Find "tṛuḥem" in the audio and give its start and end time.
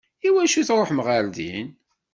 0.69-0.99